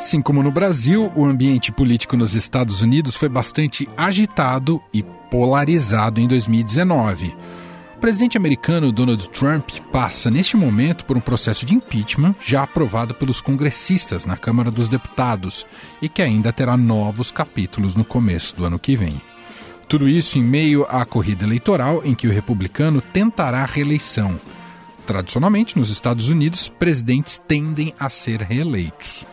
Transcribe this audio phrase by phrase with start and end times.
[0.00, 6.18] Assim como no Brasil, o ambiente político nos Estados Unidos foi bastante agitado e polarizado
[6.18, 7.36] em 2019.
[7.96, 13.12] O presidente americano Donald Trump passa neste momento por um processo de impeachment já aprovado
[13.12, 15.66] pelos congressistas na Câmara dos Deputados
[16.00, 19.20] e que ainda terá novos capítulos no começo do ano que vem.
[19.86, 24.40] Tudo isso em meio à corrida eleitoral em que o republicano tentará a reeleição.
[25.06, 29.26] Tradicionalmente, nos Estados Unidos, presidentes tendem a ser reeleitos.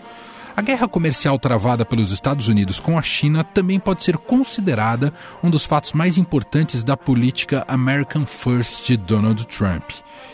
[0.58, 5.52] A guerra comercial travada pelos Estados Unidos com a China também pode ser considerada um
[5.52, 9.92] dos fatos mais importantes da política American First de Donald Trump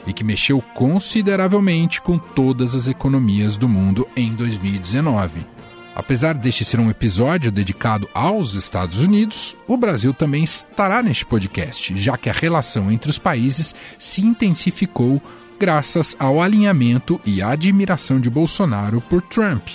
[0.08, 5.45] e que mexeu consideravelmente com todas as economias do mundo em 2019.
[5.94, 12.00] Apesar deste ser um episódio dedicado aos Estados Unidos, o Brasil também estará neste podcast,
[12.00, 15.22] já que a relação entre os países se intensificou
[15.59, 19.67] graças ao alinhamento e admiração de Bolsonaro por Trump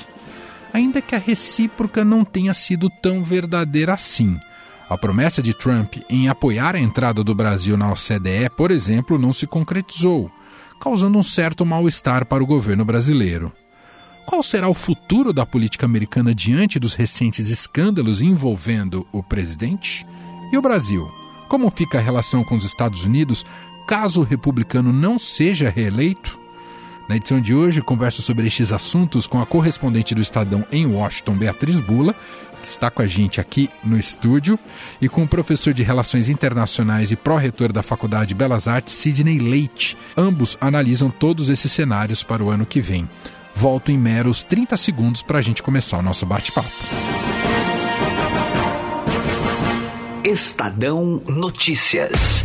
[0.79, 4.39] ainda que a recíproca não tenha sido tão verdadeira assim.
[4.89, 9.33] A promessa de Trump em apoiar a entrada do Brasil na OCDE, por exemplo, não
[9.33, 10.31] se concretizou,
[10.81, 13.53] causando um certo mal-estar para o governo brasileiro.
[14.25, 20.07] Qual será o futuro da política americana diante dos recentes escândalos envolvendo o presidente?
[20.53, 21.07] E o Brasil?
[21.49, 23.45] Como fica a relação com os Estados Unidos
[23.87, 26.38] caso o republicano não seja reeleito?
[27.09, 31.33] Na edição de hoje, converso sobre estes assuntos com a correspondente do Estadão em Washington,
[31.33, 32.15] Beatriz Bula,
[32.61, 34.59] que está com a gente aqui no estúdio,
[35.01, 39.39] e com o professor de Relações Internacionais e pró-reitor da Faculdade de Belas Artes, Sidney
[39.39, 39.97] Leite.
[40.19, 43.09] Ambos analisam todos esses cenários para o ano que vem.
[43.55, 46.69] Volto em meros 30 segundos para a gente começar o nosso bate-papo.
[50.23, 52.45] Estadão Notícias.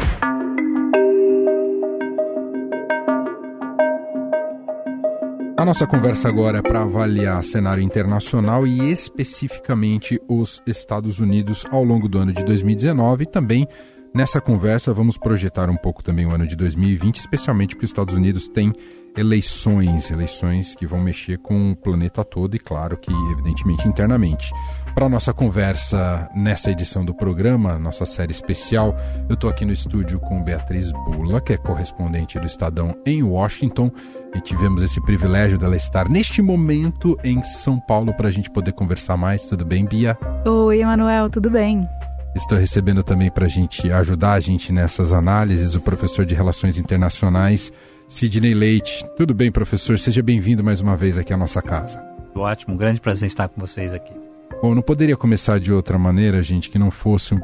[5.71, 12.09] nossa conversa agora é para avaliar cenário internacional e especificamente os Estados Unidos ao longo
[12.09, 13.65] do ano de 2019 e também
[14.13, 18.13] nessa conversa vamos projetar um pouco também o ano de 2020, especialmente porque os Estados
[18.13, 18.73] Unidos têm
[19.15, 24.51] eleições, eleições que vão mexer com o planeta todo e claro que evidentemente internamente.
[24.93, 28.93] Para nossa conversa nessa edição do programa, nossa série especial,
[29.29, 33.89] eu estou aqui no estúdio com Beatriz Bula, que é correspondente do Estadão em Washington,
[34.35, 38.71] e tivemos esse privilégio dela estar neste momento em São Paulo para a gente poder
[38.71, 39.45] conversar mais.
[39.45, 40.17] Tudo bem, Bia?
[40.45, 41.87] Oi, Emanuel, tudo bem?
[42.35, 46.77] Estou recebendo também para a gente ajudar a gente nessas análises o professor de Relações
[46.77, 47.71] Internacionais,
[48.07, 49.05] Sidney Leite.
[49.17, 49.99] Tudo bem, professor?
[49.99, 52.01] Seja bem-vindo mais uma vez aqui à nossa casa.
[52.33, 54.13] Ótimo, um grande prazer estar com vocês aqui.
[54.61, 57.35] Bom, não poderia começar de outra maneira, gente, que não fosse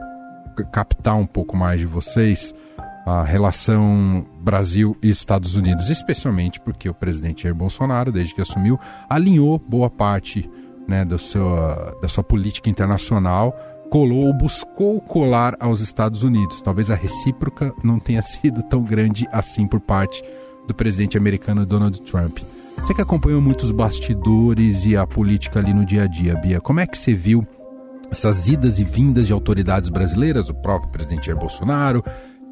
[0.71, 2.53] captar um pouco mais de vocês
[3.07, 8.77] a relação Brasil e Estados Unidos, especialmente porque o presidente Jair Bolsonaro, desde que assumiu,
[9.09, 10.49] alinhou boa parte
[10.85, 11.49] né, do seu,
[12.01, 13.57] da sua política internacional,
[13.89, 16.61] colou ou buscou colar aos Estados Unidos.
[16.61, 20.21] Talvez a recíproca não tenha sido tão grande assim por parte
[20.67, 22.39] do presidente americano Donald Trump.
[22.79, 26.81] Você que acompanhou muitos bastidores e a política ali no dia a dia, Bia, como
[26.81, 27.47] é que você viu
[28.11, 32.03] essas idas e vindas de autoridades brasileiras, o próprio presidente Jair Bolsonaro,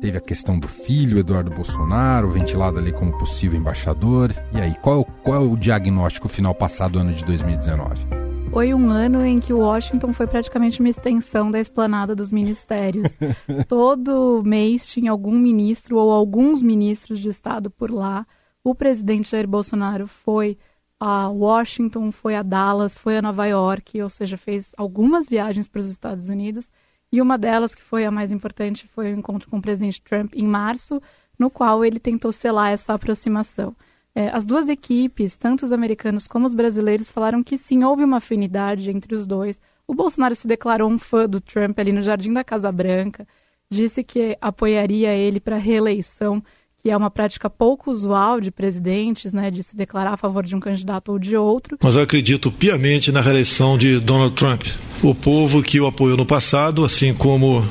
[0.05, 4.31] teve a questão do filho Eduardo Bolsonaro, ventilado ali como possível embaixador.
[4.53, 8.05] E aí, qual, qual é o diagnóstico final passado ano de 2019?
[8.51, 13.17] Foi um ano em que Washington foi praticamente uma extensão da esplanada dos ministérios.
[13.67, 18.27] Todo mês tinha algum ministro ou alguns ministros de Estado por lá.
[18.63, 20.55] O presidente Jair Bolsonaro foi
[20.99, 25.79] a Washington, foi a Dallas, foi a Nova York, ou seja, fez algumas viagens para
[25.79, 26.71] os Estados Unidos.
[27.15, 30.33] E uma delas, que foi a mais importante, foi o encontro com o presidente Trump
[30.35, 31.01] em março,
[31.39, 33.73] no qual ele tentou selar essa aproximação.
[34.13, 38.17] É, as duas equipes, tanto os americanos como os brasileiros, falaram que sim, houve uma
[38.17, 39.61] afinidade entre os dois.
[39.87, 43.25] O Bolsonaro se declarou um fã do Trump ali no Jardim da Casa Branca,
[43.71, 46.43] disse que apoiaria ele para reeleição
[46.85, 50.55] que é uma prática pouco usual de presidentes, né, de se declarar a favor de
[50.55, 51.79] um candidato ou de outro.
[51.81, 54.61] Mas eu acredito piamente na reeleição de Donald Trump.
[55.01, 57.65] O povo que o apoiou no passado, assim como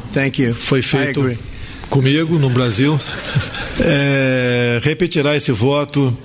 [0.56, 1.20] foi feito
[1.88, 2.98] comigo no Brasil,
[3.78, 6.18] é, repetirá esse voto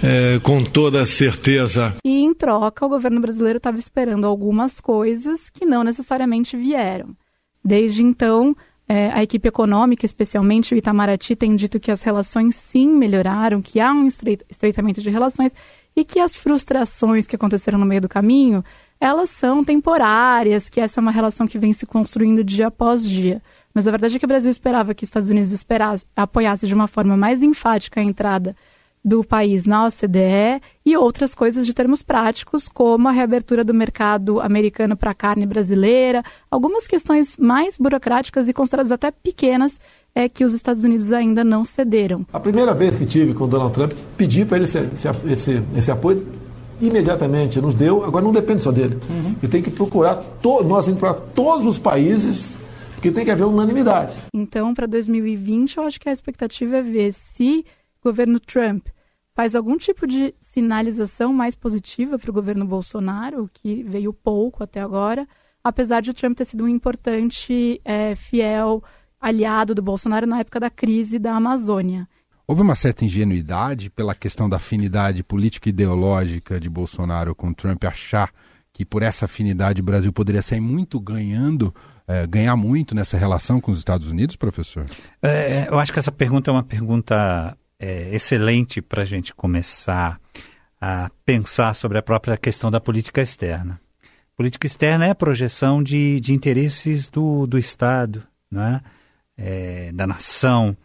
[0.00, 1.96] é, com toda certeza.
[2.04, 7.08] E em troca, o governo brasileiro estava esperando algumas coisas que não necessariamente vieram.
[7.64, 8.54] Desde então,
[8.88, 13.80] é, a equipe econômica, especialmente o Itamaraty, tem dito que as relações sim melhoraram, que
[13.80, 15.52] há um estreitamento de relações
[15.94, 18.64] e que as frustrações que aconteceram no meio do caminho,
[19.00, 23.42] elas são temporárias, que essa é uma relação que vem se construindo dia após dia.
[23.74, 26.74] Mas a verdade é que o Brasil esperava que os Estados Unidos esperasse, apoiasse de
[26.74, 28.56] uma forma mais enfática a entrada
[29.06, 34.40] do país na OCDE e outras coisas de termos práticos, como a reabertura do mercado
[34.40, 39.78] americano para a carne brasileira, algumas questões mais burocráticas e consideradas até pequenas
[40.12, 42.26] é que os Estados Unidos ainda não cederam.
[42.32, 44.78] A primeira vez que tive com o Donald Trump, pedi para ele esse,
[45.30, 46.26] esse, esse, apoio
[46.80, 48.98] imediatamente, nos deu, agora não depende só dele.
[49.08, 49.36] Uhum.
[49.40, 52.58] E tem que procurar, to, nós temos que procurar todos os países,
[52.94, 54.16] porque tem que haver unanimidade.
[54.34, 57.64] Então, para 2020, eu acho que a expectativa é ver se
[58.00, 58.88] o governo Trump
[59.36, 64.80] faz algum tipo de sinalização mais positiva para o governo Bolsonaro, que veio pouco até
[64.80, 65.28] agora,
[65.62, 68.82] apesar de o Trump ter sido um importante, é, fiel
[69.20, 72.08] aliado do Bolsonaro na época da crise da Amazônia.
[72.46, 77.84] Houve uma certa ingenuidade pela questão da afinidade política e ideológica de Bolsonaro com Trump
[77.84, 78.30] achar
[78.72, 81.74] que por essa afinidade o Brasil poderia sair muito ganhando,
[82.08, 84.86] é, ganhar muito nessa relação com os Estados Unidos, professor?
[85.20, 90.20] É, eu acho que essa pergunta é uma pergunta é, excelente para a gente começar
[90.80, 93.80] a pensar sobre a própria questão da política externa.
[94.36, 98.22] Política externa é a projeção de, de interesses do, do Estado,
[98.54, 98.80] é?
[99.38, 100.76] É, da nação.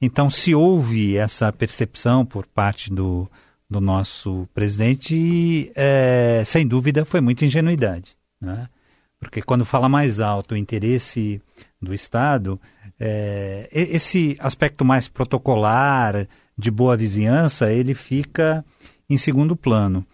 [0.00, 3.30] Então, se houve essa percepção por parte do,
[3.68, 8.16] do nosso presidente, é, sem dúvida foi muita ingenuidade.
[8.42, 8.68] É?
[9.18, 11.40] Porque quando fala mais alto o interesse
[11.80, 12.60] do Estado,
[12.98, 16.26] é, esse aspecto mais protocolar,
[16.58, 18.64] de boa vizinhança, ele fica
[19.08, 20.04] em segundo plano.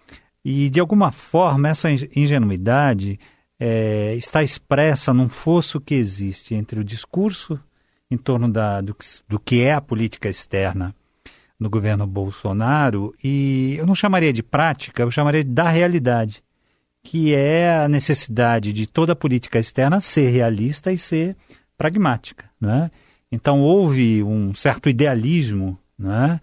[0.45, 3.19] E, de alguma forma, essa ingenuidade
[3.61, 7.61] é, está expressa num fosso que existe entre o discurso
[8.11, 8.97] em torno da, do,
[9.29, 10.95] do que é a política externa
[11.59, 16.43] no governo Bolsonaro e eu não chamaria de prática, eu chamaria da realidade,
[17.03, 21.37] que é a necessidade de toda política externa ser realista e ser
[21.77, 22.45] pragmática.
[22.61, 22.91] Né?
[23.31, 26.41] Então houve um certo idealismo né?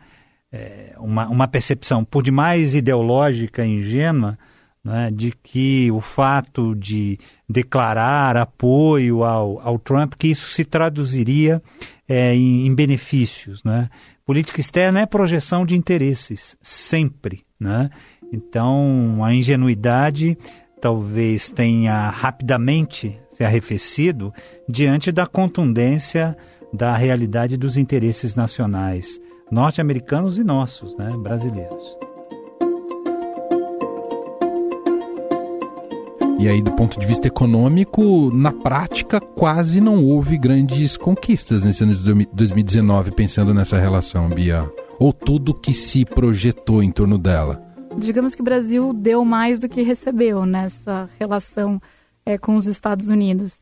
[0.52, 4.38] É uma, uma percepção por demais ideológica e ingênua
[4.84, 11.62] né, de que o fato de declarar apoio ao, ao Trump, que isso se traduziria
[12.08, 13.64] é, em, em, benefícios.
[13.64, 13.90] Né?
[14.26, 17.44] Política externa é projeção de interesses, sempre.
[18.32, 20.38] Então, a ingenuidade
[20.80, 24.34] talvez tenha rapidamente se arrefecido
[24.68, 26.38] diante da contundência
[26.74, 29.20] da realidade dos interesses nacionais
[29.52, 31.98] norte-americanos e nossos, né, brasileiros.
[36.40, 41.84] E aí, do ponto de vista econômico, na prática, quase não houve grandes conquistas nesse
[41.84, 44.70] ano de 2019, pensando nessa relação, Bia.
[44.98, 47.69] Ou tudo que se projetou em torno dela?
[47.98, 51.82] Digamos que o Brasil deu mais do que recebeu nessa relação
[52.26, 53.62] é, com os Estados Unidos.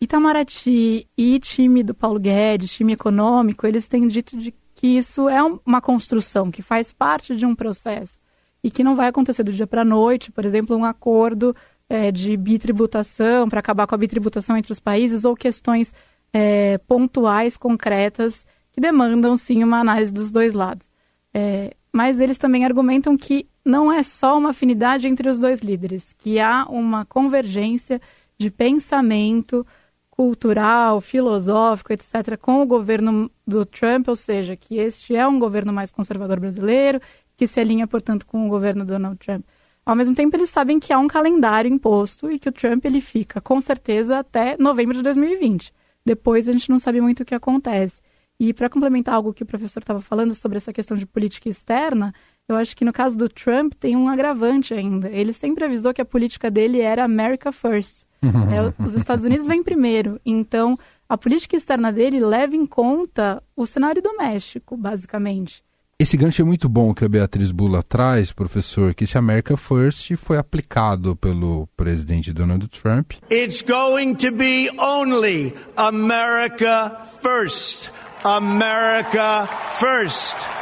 [0.00, 5.42] Itamaraty e time do Paulo Guedes, time econômico, eles têm dito de que isso é
[5.66, 8.18] uma construção que faz parte de um processo
[8.62, 11.54] e que não vai acontecer do dia para a noite, por exemplo, um acordo
[11.88, 15.92] é, de bitributação para acabar com a bitributação entre os países ou questões
[16.32, 20.88] é, pontuais, concretas, que demandam sim uma análise dos dois lados.
[21.32, 26.14] É, mas eles também argumentam que não é só uma afinidade entre os dois líderes,
[26.16, 28.00] que há uma convergência
[28.38, 29.66] de pensamento,
[30.10, 35.72] cultural, filosófico, etc., com o governo do Trump, ou seja, que este é um governo
[35.72, 37.00] mais conservador brasileiro,
[37.36, 39.44] que se alinha, portanto, com o governo do Donald Trump.
[39.84, 43.00] Ao mesmo tempo, eles sabem que há um calendário imposto e que o Trump ele
[43.00, 45.72] fica, com certeza, até novembro de 2020.
[46.04, 48.00] Depois, a gente não sabe muito o que acontece.
[48.40, 52.14] E para complementar algo que o professor estava falando sobre essa questão de política externa,
[52.48, 55.08] eu acho que no caso do Trump tem um agravante ainda.
[55.10, 58.06] Ele sempre avisou que a política dele era America First.
[58.22, 60.20] É, os Estados Unidos vêm primeiro.
[60.24, 60.78] Então,
[61.08, 65.62] a política externa dele leva em conta o cenário doméstico, basicamente.
[66.00, 70.14] Esse gancho é muito bom que a Beatriz Bula traz, professor, que esse America First
[70.16, 73.12] foi aplicado pelo presidente Donald Trump.
[73.30, 77.90] It's going to be only America First.
[78.24, 80.57] America First.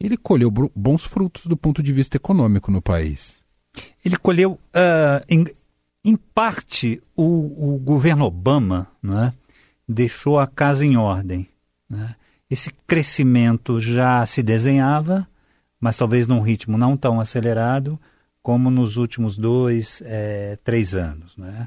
[0.00, 3.34] Ele colheu bons frutos do ponto de vista econômico no país.
[4.04, 5.46] Ele colheu uh, em,
[6.04, 9.32] em parte, o, o governo Obama né,
[9.88, 11.48] deixou a casa em ordem.
[11.88, 12.14] Né?
[12.50, 15.26] Esse crescimento já se desenhava,
[15.80, 17.98] mas talvez num ritmo não tão acelerado
[18.42, 21.36] como nos últimos dois, é, três anos.
[21.36, 21.66] Né?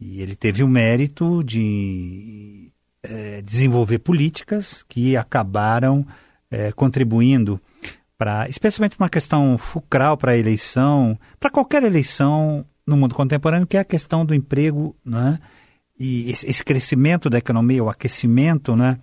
[0.00, 2.70] E ele teve o mérito de
[3.02, 6.04] é, desenvolver políticas que acabaram
[6.50, 7.60] é, contribuindo
[8.16, 13.76] para, especialmente uma questão fulcral para a eleição, para qualquer eleição no mundo contemporâneo, que
[13.76, 15.38] é a questão do emprego, né?
[16.00, 18.98] E esse, crescimento da economia, o aquecimento, né?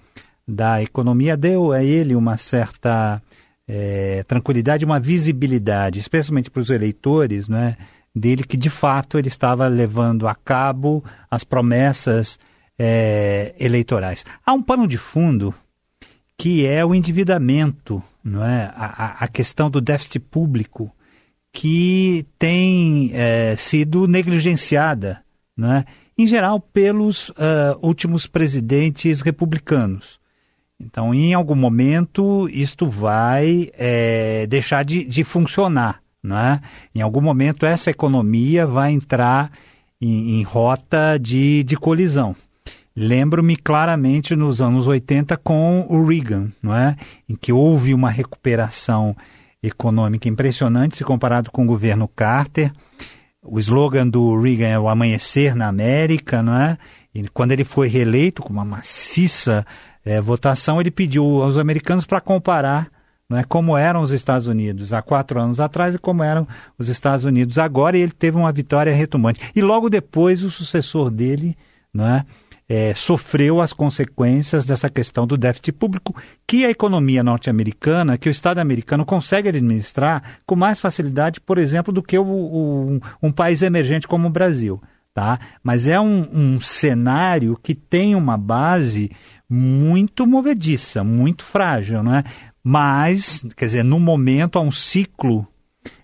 [0.47, 3.21] Da economia deu a ele uma certa
[3.67, 7.77] é, tranquilidade, uma visibilidade, especialmente para os eleitores, né?
[8.13, 12.39] Dele que de fato ele estava levando a cabo as promessas
[12.79, 14.25] é, eleitorais.
[14.45, 15.53] Há um pano de fundo
[16.37, 18.71] que é o endividamento, não é?
[18.75, 20.91] A, a questão do déficit público
[21.51, 25.23] que tem é, sido negligenciada,
[25.55, 25.85] não é?
[26.17, 27.33] em geral, pelos uh,
[27.81, 30.19] últimos presidentes republicanos.
[30.79, 36.01] Então, em algum momento, isto vai é, deixar de, de funcionar.
[36.25, 36.59] É?
[36.95, 39.51] Em algum momento, essa economia vai entrar
[40.01, 42.35] em, em rota de, de colisão.
[42.95, 46.95] Lembro-me claramente nos anos 80 com o Reagan, não é?
[47.27, 49.15] em que houve uma recuperação
[49.61, 52.71] econômica impressionante se comparado com o governo Carter.
[53.43, 56.77] O slogan do Reagan é o amanhecer na América, não é?
[57.13, 59.65] E quando ele foi reeleito com uma maciça
[60.03, 62.89] é, votação, ele pediu aos americanos para comparar
[63.27, 66.47] não é, como eram os Estados Unidos há quatro anos atrás e como eram
[66.77, 69.39] os Estados Unidos agora, e ele teve uma vitória retumbante.
[69.55, 71.57] E logo depois o sucessor dele,
[71.91, 72.23] não é,
[72.67, 76.15] é, sofreu as consequências dessa questão do déficit público
[76.47, 81.93] que a economia norte-americana, que o Estado americano consegue administrar com mais facilidade, por exemplo,
[81.93, 84.81] do que o, o, um país emergente como o Brasil.
[85.13, 85.39] Tá?
[85.63, 89.09] Mas é um, um cenário que tem uma base
[89.49, 92.23] muito movediça, muito frágil, não é?
[92.61, 95.47] Mas, quer dizer, no momento há um ciclo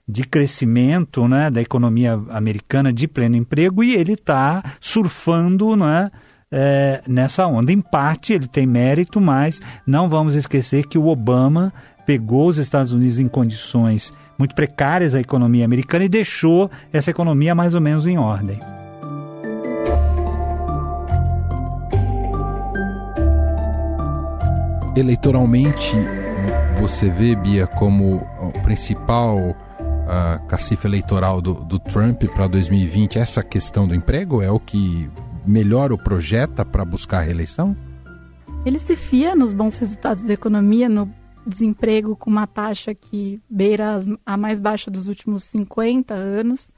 [0.07, 6.11] de crescimento né, da economia americana de pleno emprego e ele está surfando né,
[6.51, 7.71] é, nessa onda.
[7.71, 11.73] Em parte, ele tem mérito, mas não vamos esquecer que o Obama
[12.05, 17.53] pegou os Estados Unidos em condições muito precárias a economia americana e deixou essa economia
[17.53, 18.59] mais ou menos em ordem.
[24.95, 25.95] Eleitoralmente,
[26.79, 33.43] você vê, Bia, como o principal uh, cacife eleitoral do, do Trump para 2020 essa
[33.43, 34.41] questão do emprego?
[34.41, 35.09] É o que
[35.45, 37.75] melhor o projeta para buscar a reeleição?
[38.65, 41.11] Ele se fia nos bons resultados da economia, no
[41.45, 46.71] desemprego com uma taxa que beira a mais baixa dos últimos 50 anos.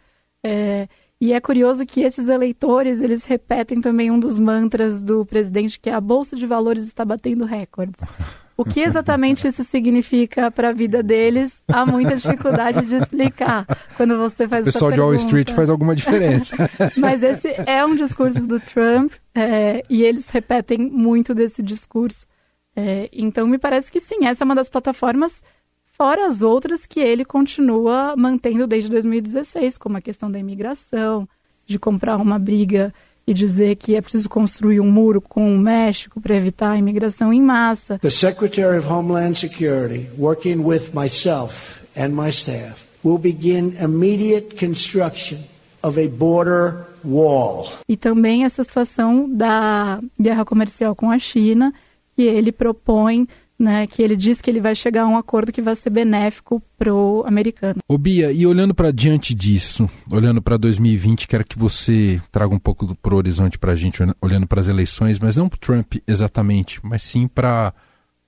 [0.45, 0.87] É,
[1.19, 5.89] e é curioso que esses eleitores, eles repetem também um dos mantras do presidente, que
[5.89, 8.01] é a Bolsa de Valores está batendo recordes.
[8.55, 13.65] O que exatamente isso significa para a vida deles, há muita dificuldade de explicar
[13.97, 14.69] quando você faz essa pergunta.
[14.69, 16.55] O pessoal de Wall Street faz alguma diferença.
[16.95, 22.27] Mas esse é um discurso do Trump é, e eles repetem muito desse discurso.
[22.75, 25.43] É, então, me parece que sim, essa é uma das plataformas,
[25.85, 31.27] fora as outras que ele continua mantendo desde 2016, como a questão da imigração,
[31.65, 32.93] de comprar uma briga
[33.25, 37.31] e dizer que é preciso construir um muro com o México para evitar a imigração
[37.31, 37.97] em massa.
[37.99, 45.39] The Secretary of Homeland Security, working with myself and my staff, will begin immediate construction
[45.81, 47.67] of a border wall.
[47.87, 51.73] E também essa situação da guerra comercial com a China,
[52.15, 53.27] que ele propõe
[53.63, 56.61] né, que ele diz que ele vai chegar a um acordo que vai ser benéfico
[56.77, 57.79] para o americano.
[57.87, 62.59] Ô Bia, e olhando para diante disso, olhando para 2020, quero que você traga um
[62.59, 65.95] pouco para o horizonte para a gente, olhando para as eleições, mas não para Trump
[66.05, 67.73] exatamente, mas sim para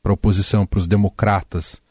[0.03, 1.81] a oposição, para os democratas.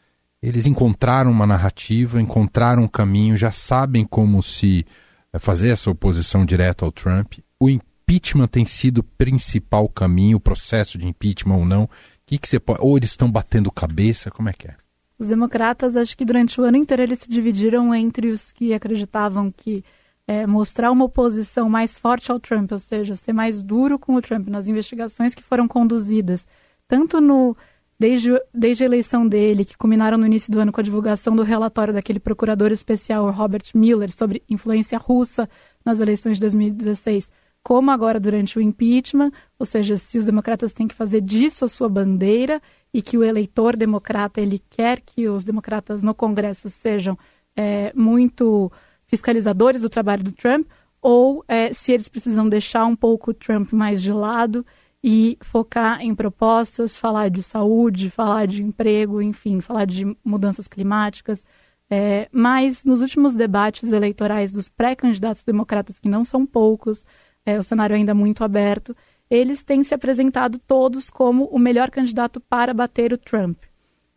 [0.42, 4.86] Eles encontraram uma narrativa, encontraram um caminho, já sabem como se
[5.32, 7.34] eh, fazer essa oposição direta ao Trump.
[7.58, 11.88] O impeachment tem sido o principal caminho, o processo de impeachment ou não
[12.26, 12.80] que, que você pode.
[12.82, 14.30] Ou eles estão batendo cabeça?
[14.30, 14.74] Como é que é?
[15.18, 19.50] Os democratas, acho que durante o ano inteiro eles se dividiram entre os que acreditavam
[19.50, 19.84] que
[20.26, 24.22] é, mostrar uma oposição mais forte ao Trump, ou seja, ser mais duro com o
[24.22, 26.46] Trump nas investigações que foram conduzidas,
[26.88, 27.56] tanto no
[27.98, 31.42] desde, desde a eleição dele, que culminaram no início do ano com a divulgação do
[31.42, 35.48] relatório daquele procurador especial, Robert Mueller, sobre influência russa
[35.84, 37.30] nas eleições de 2016
[37.64, 41.68] como agora durante o impeachment, ou seja, se os democratas têm que fazer disso a
[41.68, 42.60] sua bandeira
[42.92, 47.18] e que o eleitor democrata ele quer que os democratas no Congresso sejam
[47.56, 48.70] é, muito
[49.06, 50.66] fiscalizadores do trabalho do Trump,
[51.00, 54.64] ou é, se eles precisam deixar um pouco o Trump mais de lado
[55.02, 61.44] e focar em propostas, falar de saúde, falar de emprego, enfim, falar de mudanças climáticas.
[61.90, 67.04] É, mas nos últimos debates eleitorais dos pré-candidatos democratas, que não são poucos,
[67.44, 68.96] é, o cenário ainda muito aberto,
[69.30, 73.58] eles têm se apresentado todos como o melhor candidato para bater o Trump.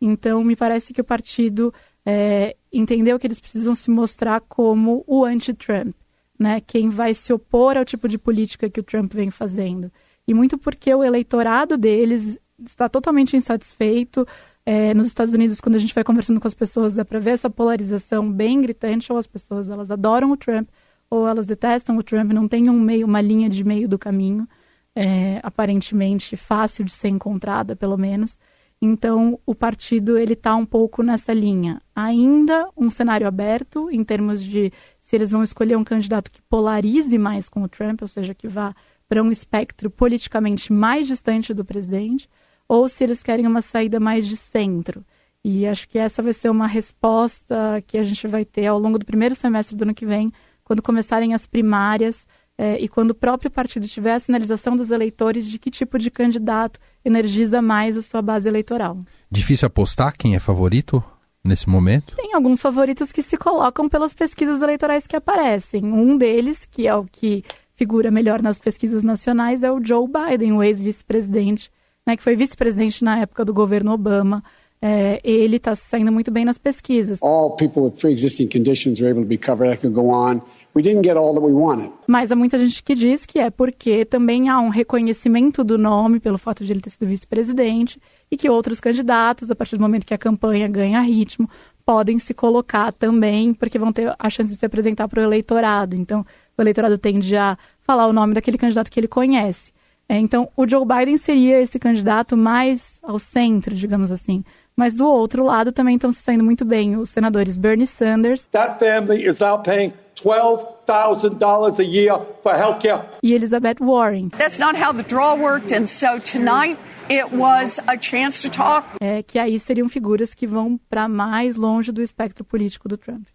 [0.00, 1.72] Então, me parece que o partido
[2.04, 5.94] é, entendeu que eles precisam se mostrar como o anti-Trump,
[6.38, 6.60] né?
[6.60, 9.90] Quem vai se opor ao tipo de política que o Trump vem fazendo.
[10.26, 14.26] E muito porque o eleitorado deles está totalmente insatisfeito.
[14.64, 17.30] É, nos Estados Unidos, quando a gente vai conversando com as pessoas, dá para ver
[17.30, 19.10] essa polarização bem gritante.
[19.10, 20.68] Ou as pessoas elas adoram o Trump,
[21.10, 22.32] ou elas detestam o Trump.
[22.32, 24.48] Não tem um meio, uma linha de meio do caminho,
[24.94, 28.38] é, aparentemente fácil de ser encontrada, pelo menos.
[28.80, 31.82] Então, o partido ele está um pouco nessa linha.
[31.94, 37.18] Ainda um cenário aberto em termos de se eles vão escolher um candidato que polarize
[37.18, 38.74] mais com o Trump, ou seja, que vá
[39.08, 42.28] para um espectro politicamente mais distante do presidente,
[42.68, 45.04] ou se eles querem uma saída mais de centro.
[45.42, 48.98] E acho que essa vai ser uma resposta que a gente vai ter ao longo
[48.98, 50.32] do primeiro semestre do ano que vem,
[50.68, 52.26] quando começarem as primárias
[52.58, 56.10] é, e quando o próprio partido tiver a sinalização dos eleitores de que tipo de
[56.10, 58.98] candidato energiza mais a sua base eleitoral.
[59.30, 61.02] Difícil apostar quem é favorito
[61.42, 62.14] nesse momento?
[62.16, 65.86] Tem alguns favoritos que se colocam pelas pesquisas eleitorais que aparecem.
[65.86, 67.42] Um deles, que é o que
[67.74, 71.70] figura melhor nas pesquisas nacionais, é o Joe Biden, o ex-vice-presidente,
[72.06, 74.44] né, que foi vice-presidente na época do governo Obama.
[74.80, 77.20] É, ele está saindo muito bem nas pesquisas.
[77.20, 79.72] All people with pre-existing conditions are able to be covered.
[79.72, 80.40] I could go on.
[80.74, 81.90] We didn't get all that we wanted.
[82.06, 86.20] Mas há muita gente que diz que é porque também há um reconhecimento do nome
[86.20, 90.06] pelo fato de ele ter sido vice-presidente e que outros candidatos, a partir do momento
[90.06, 91.50] que a campanha ganha ritmo,
[91.84, 95.96] podem se colocar também, porque vão ter a chance de se apresentar para o eleitorado.
[95.96, 96.24] Então,
[96.56, 99.72] o eleitorado tende a falar o nome daquele candidato que ele conhece.
[100.08, 104.44] É, então, o Joe Biden seria esse candidato mais ao centro, digamos assim.
[104.78, 108.46] Mas do outro lado também estão se saindo muito bem os senadores Bernie Sanders.
[108.52, 113.02] That family is now paying $12,000 a year for health care.
[113.20, 114.28] E Elizabeth Warren.
[114.28, 116.78] That's not how the draw worked, and so tonight
[117.10, 118.86] It was a chance to talk.
[119.00, 123.26] É que aí seriam figuras que vão para mais longe do espectro político do Trump.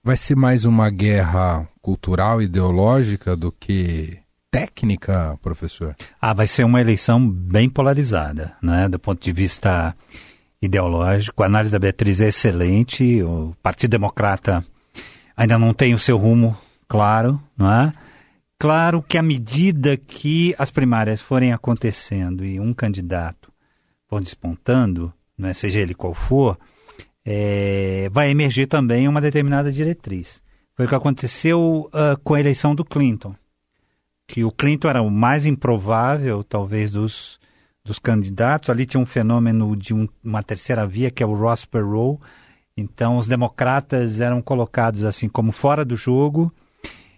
[0.00, 4.16] Vai ser mais uma guerra cultural, ideológica do que
[4.48, 5.96] técnica, professor?
[6.20, 8.88] Ah, vai ser uma eleição bem polarizada, né?
[8.88, 9.92] Do ponto de vista
[10.64, 11.42] ideológico.
[11.42, 13.22] A análise da Beatriz é excelente.
[13.22, 14.64] O Partido Democrata
[15.36, 16.56] ainda não tem o seu rumo
[16.88, 17.92] claro, não é?
[18.58, 23.52] Claro que à medida que as primárias forem acontecendo e um candidato
[24.08, 26.58] for despontando, não é, seja ele qual for,
[27.24, 30.42] é, vai emergir também uma determinada diretriz.
[30.76, 33.34] Foi o que aconteceu uh, com a eleição do Clinton,
[34.26, 37.38] que o Clinton era o mais improvável, talvez, dos,
[37.84, 38.70] dos candidatos.
[38.70, 42.18] Ali tinha um fenômeno de um, uma terceira via, que é o Ross Perot.
[42.76, 46.52] Então, os democratas eram colocados assim como fora do jogo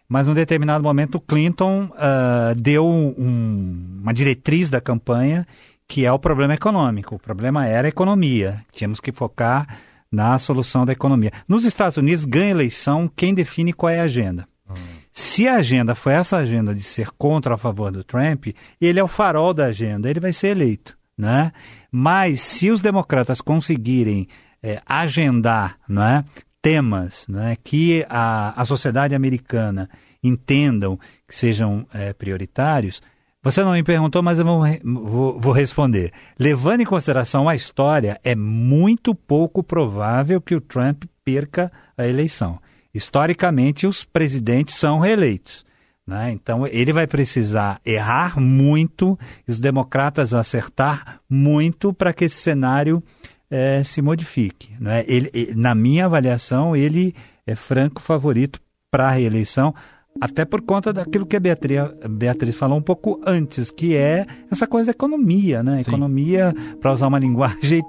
[0.08, 5.46] mas num determinado momento Clinton uh, deu um, uma diretriz da campanha
[5.88, 7.14] que é o problema econômico.
[7.14, 8.64] O problema era a economia.
[8.72, 9.78] Tínhamos que focar
[10.10, 11.32] na solução da economia.
[11.46, 14.48] Nos Estados Unidos, ganha eleição quem define qual é a agenda.
[14.68, 14.74] Hum.
[15.18, 18.48] Se a agenda foi essa agenda de ser contra a favor do Trump,
[18.78, 20.94] ele é o farol da agenda, ele vai ser eleito.
[21.16, 21.52] Né?
[21.90, 24.28] Mas se os democratas conseguirem
[24.62, 26.22] é, agendar né,
[26.60, 29.88] temas né, que a, a sociedade americana
[30.22, 33.00] entendam que sejam é, prioritários,
[33.42, 36.12] você não me perguntou, mas eu vou, vou, vou, responder.
[36.38, 42.60] Levando em consideração a história, é muito pouco provável que o Trump perca a eleição.
[42.96, 45.66] Historicamente, os presidentes são reeleitos.
[46.06, 46.30] Né?
[46.32, 53.02] Então, ele vai precisar errar muito e os democratas acertar muito para que esse cenário
[53.50, 54.70] é, se modifique.
[54.80, 55.04] Né?
[55.06, 57.14] Ele, ele, na minha avaliação, ele
[57.46, 59.74] é franco favorito para a reeleição,
[60.20, 64.26] até por conta daquilo que a Beatriz, a Beatriz falou um pouco antes, que é
[64.50, 65.76] essa coisa da economia, né?
[65.76, 65.90] Sim.
[65.90, 67.82] Economia, para usar uma linguagem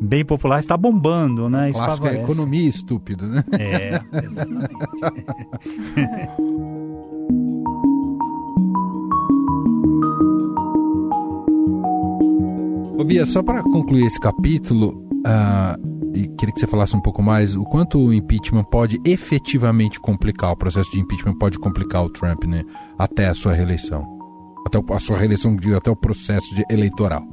[0.00, 1.70] bem popular, está bombando, né?
[1.70, 3.44] Isso Clássico é economia estúpido, né?
[3.58, 4.74] É, exatamente.
[12.96, 17.22] Ô Bia, só para concluir esse capítulo, uh, e queria que você falasse um pouco
[17.22, 22.08] mais o quanto o impeachment pode efetivamente complicar, o processo de impeachment pode complicar o
[22.08, 22.62] Trump né,
[22.96, 24.14] até a sua reeleição.
[24.64, 27.26] Até a sua reeleição, até o processo de eleitoral.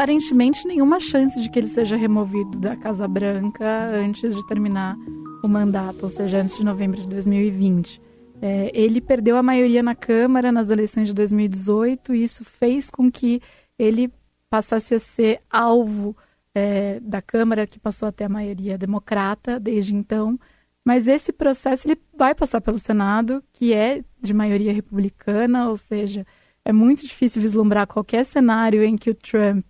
[0.00, 4.96] Aparentemente, nenhuma chance de que ele seja removido da Casa Branca antes de terminar
[5.44, 8.00] o mandato, ou seja, antes de novembro de 2020.
[8.40, 13.12] É, ele perdeu a maioria na Câmara nas eleições de 2018 e isso fez com
[13.12, 13.42] que
[13.78, 14.10] ele
[14.48, 16.16] passasse a ser alvo
[16.54, 20.40] é, da Câmara, que passou até a maioria democrata desde então.
[20.82, 26.26] Mas esse processo ele vai passar pelo Senado, que é de maioria republicana, ou seja,
[26.64, 29.62] é muito difícil vislumbrar qualquer cenário em que o Trump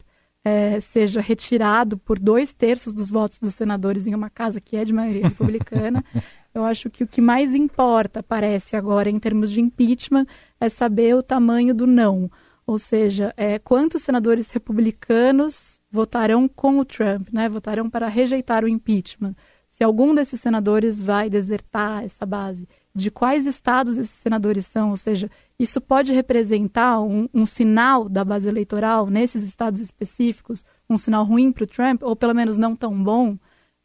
[0.44, 4.85] é, seja retirado por dois terços dos votos dos senadores em uma casa que é
[4.85, 6.05] de maioria republicana.
[6.53, 10.26] Eu acho que o que mais importa, parece agora, em termos de impeachment,
[10.59, 12.31] é saber o tamanho do não.
[12.66, 17.48] Ou seja, é, quantos senadores republicanos votarão com o Trump, né?
[17.48, 19.35] votarão para rejeitar o impeachment.
[19.70, 24.96] Se algum desses senadores vai desertar essa base, de quais estados esses senadores são, ou
[24.96, 31.24] seja, isso pode representar um, um sinal da base eleitoral nesses estados específicos, um sinal
[31.24, 33.37] ruim para o Trump, ou pelo menos não tão bom.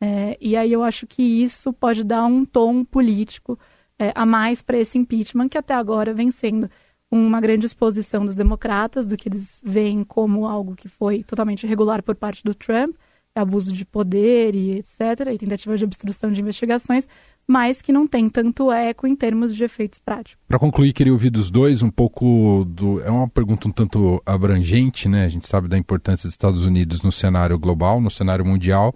[0.02, 3.58] É, e aí eu acho que isso pode dar um tom político
[3.98, 6.70] é, a mais para esse impeachment, que até agora vem sendo
[7.10, 12.04] uma grande exposição dos democratas, do que eles veem como algo que foi totalmente irregular
[12.04, 12.96] por parte do Trump,
[13.36, 17.08] abuso de poder e etc., e tentativa de obstrução de investigações,
[17.48, 20.44] mas que não tem tanto eco em termos de efeitos práticos.
[20.48, 23.02] Para concluir, queria ouvir dos dois um pouco do.
[23.02, 25.26] É uma pergunta um tanto abrangente, né?
[25.26, 28.96] A gente sabe da importância dos Estados Unidos no cenário global, no cenário mundial,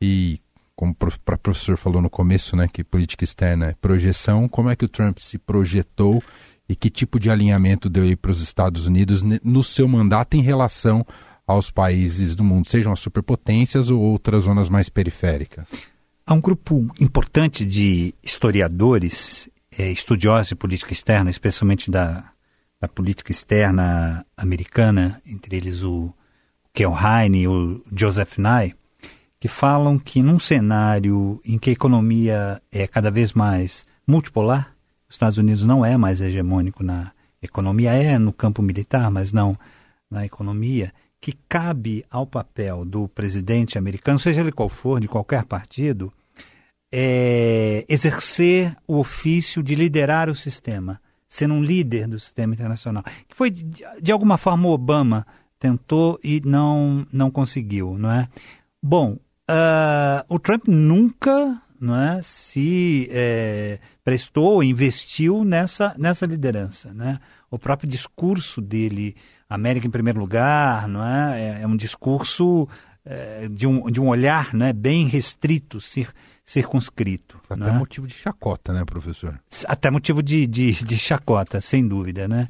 [0.00, 0.38] e
[0.74, 4.86] como o professor falou no começo, né, que política externa é projeção, como é que
[4.86, 6.22] o Trump se projetou
[6.66, 10.40] e que tipo de alinhamento deu aí para os Estados Unidos no seu mandato em
[10.40, 11.04] relação
[11.50, 15.68] aos países do mundo, sejam as superpotências ou outras zonas mais periféricas?
[16.26, 22.30] Há um grupo importante de historiadores, é, estudiosos de política externa, especialmente da,
[22.80, 26.14] da política externa americana, entre eles o
[26.72, 28.74] Kel Heine e o Joseph Nye,
[29.40, 34.74] que falam que num cenário em que a economia é cada vez mais multipolar,
[35.08, 37.10] os Estados Unidos não é mais hegemônico na
[37.42, 39.58] economia, é no campo militar, mas não
[40.10, 45.44] na economia, que cabe ao papel do presidente americano, seja ele qual for, de qualquer
[45.44, 46.12] partido,
[46.90, 53.04] é exercer o ofício de liderar o sistema, sendo um líder do sistema internacional.
[53.28, 55.26] Que foi, de alguma forma, Obama
[55.58, 58.28] tentou e não, não conseguiu, não é?
[58.82, 66.92] Bom, uh, o Trump nunca não é, se é, prestou, investiu nessa, nessa liderança.
[66.92, 67.18] Né?
[67.50, 69.16] O próprio discurso dele
[69.50, 71.40] América em primeiro lugar, não é?
[71.40, 72.68] É, é um discurso
[73.04, 77.40] é, de, um, de um olhar né, bem restrito, cir, circunscrito.
[77.50, 77.72] Até é?
[77.72, 79.40] motivo de chacota, né, professor?
[79.66, 82.48] Até motivo de, de, de chacota, sem dúvida, né?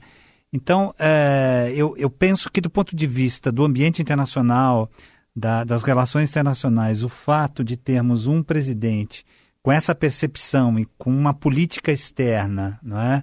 [0.53, 4.91] Então, é, eu, eu penso que do ponto de vista do ambiente internacional,
[5.35, 9.25] da, das relações internacionais, o fato de termos um presidente
[9.63, 13.23] com essa percepção e com uma política externa, não é?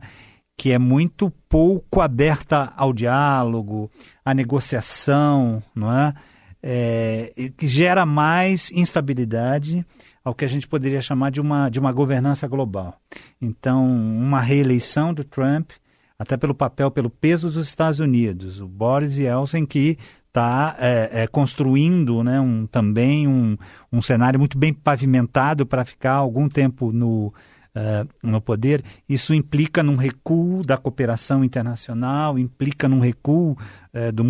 [0.57, 3.91] Que é muito pouco aberta ao diálogo,
[4.25, 6.13] à negociação, não é?
[6.63, 7.31] é?
[7.55, 9.85] que gera mais instabilidade
[10.23, 12.99] ao que a gente poderia chamar de uma, de uma governança global.
[13.39, 15.69] Então, uma reeleição do Trump,
[16.17, 21.27] até pelo papel, pelo peso dos Estados Unidos, o Boris Yeltsin que está é, é,
[21.27, 23.55] construindo né, um, também um,
[23.91, 27.33] um cenário muito bem pavimentado para ficar algum tempo no,
[27.77, 33.51] uh, no poder, isso implica num recuo da cooperação internacional, implica num recuo
[33.93, 34.23] uh, do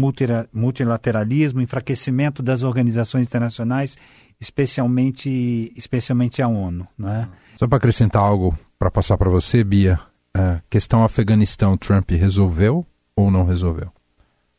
[0.54, 3.98] multilateralismo, enfraquecimento das organizações internacionais,
[4.40, 6.88] especialmente, especialmente a ONU.
[6.98, 7.28] Não é?
[7.56, 10.00] Só para acrescentar algo para passar para você, Bia,
[10.34, 13.92] a questão Afeganistão, Trump resolveu ou não resolveu?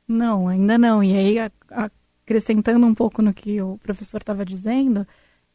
[0.06, 1.04] Não, ainda não.
[1.04, 1.50] E aí,
[2.24, 5.06] acrescentando um pouco no que o professor estava dizendo,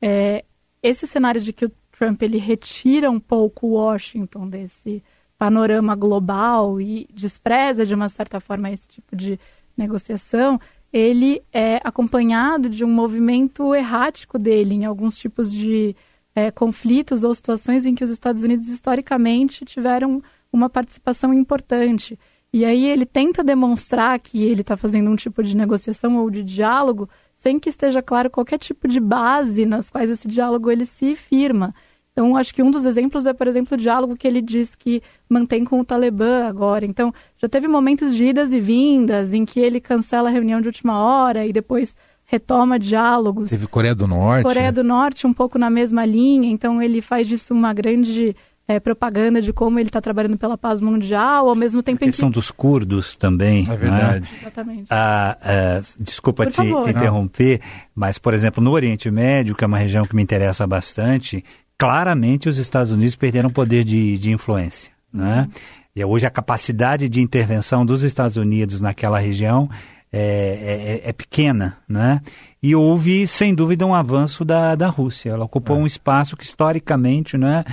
[0.02, 0.46] é,
[0.82, 5.04] esse cenário de que o Trump ele retira um pouco Washington desse
[5.38, 9.40] panorama global e despreza de uma certa forma esse tipo de
[9.76, 10.60] negociação,
[10.92, 15.96] ele é acompanhado de um movimento errático dele em alguns tipos de
[16.36, 22.18] é, conflitos ou situações em que os Estados Unidos historicamente tiveram uma participação importante.
[22.52, 26.44] E aí ele tenta demonstrar que ele está fazendo um tipo de negociação ou de
[26.44, 27.10] diálogo
[27.44, 31.76] sem que esteja claro qualquer tipo de base nas quais esse diálogo ele se firma.
[32.14, 35.02] Então, acho que um dos exemplos é, por exemplo, o diálogo que ele diz que
[35.28, 36.86] mantém com o Talibã agora.
[36.86, 40.68] Então, já teve momentos de idas e vindas em que ele cancela a reunião de
[40.68, 43.50] última hora e depois retoma diálogos.
[43.50, 44.44] Teve Coreia do Norte.
[44.44, 48.34] Coreia do Norte um pouco na mesma linha, então ele faz disso uma grande
[48.68, 52.30] é, propaganda de como ele está trabalhando pela paz mundial, ao mesmo tempo a questão
[52.30, 52.36] que...
[52.36, 53.68] dos curdos também.
[53.70, 54.30] É verdade.
[54.34, 54.42] É?
[54.42, 54.86] Exatamente.
[54.90, 57.62] Ah, ah, desculpa te, te, interromper,
[57.94, 61.44] mas, por exemplo, no Oriente Médio, que é uma região que me interessa bastante,
[61.78, 64.92] claramente os Estados Unidos perderam poder de, de influência.
[65.12, 65.50] né?
[65.96, 69.70] E hoje a capacidade de intervenção dos Estados Unidos naquela região
[70.12, 72.22] é, é, é, pequena, né?
[72.62, 75.32] E houve, sem dúvida, um avanço da, da Rússia.
[75.32, 75.80] Ela ocupou é.
[75.80, 77.64] um espaço que, historicamente, né,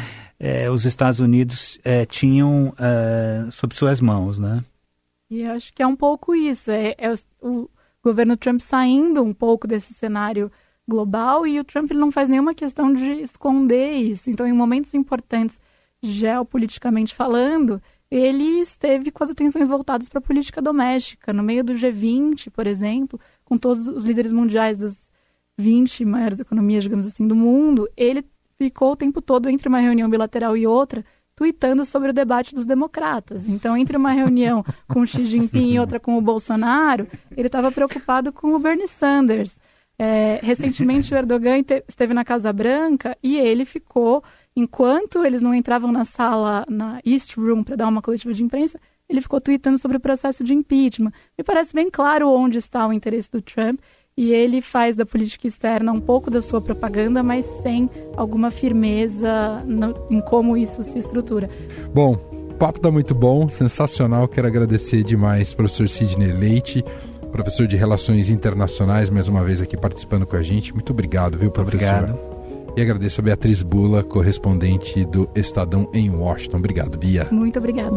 [0.43, 4.65] é, os Estados Unidos é, tinham é, sob suas mãos, né?
[5.29, 6.71] E acho que é um pouco isso.
[6.71, 7.71] É, é o, o,
[8.03, 10.51] governo Trump saindo um pouco desse cenário
[10.89, 14.31] global e o Trump não faz nenhuma questão de esconder isso.
[14.31, 15.61] Então, em momentos importantes,
[16.03, 21.35] geopoliticamente falando, ele esteve com as atenções voltadas para a política doméstica.
[21.35, 25.11] No meio do G20, por exemplo, com todos os líderes mundiais das
[25.59, 28.25] 20 maiores economias, digamos assim, do mundo, ele
[28.61, 31.03] ficou o tempo todo entre uma reunião bilateral e outra,
[31.35, 33.49] tweetando sobre o debate dos democratas.
[33.49, 37.73] Então, entre uma reunião com o Xi Jinping e outra com o Bolsonaro, ele estava
[37.73, 39.57] preocupado com o Bernie Sanders.
[39.99, 44.23] É, recentemente, o Erdogan esteve na Casa Branca e ele ficou
[44.55, 48.79] enquanto eles não entravam na sala, na East Room, para dar uma coletiva de imprensa,
[49.09, 51.13] ele ficou tweetando sobre o processo de impeachment.
[51.37, 53.81] Me parece bem claro onde está o interesse do Trump
[54.21, 59.65] e ele faz da política externa um pouco da sua propaganda, mas sem alguma firmeza
[59.65, 61.49] no, em como isso se estrutura.
[61.95, 62.19] Bom,
[62.51, 64.29] o papo está muito bom, sensacional.
[64.29, 66.85] Quero agradecer demais, professor Sidney Leite,
[67.33, 70.75] professor de Relações Internacionais, mais uma vez aqui participando com a gente.
[70.75, 72.11] Muito obrigado, viu, professor?
[72.11, 72.41] Obrigado.
[72.77, 76.59] E agradeço a Beatriz Bula, correspondente do Estadão em Washington.
[76.59, 77.27] Obrigado, Bia.
[77.31, 77.97] Muito obrigada.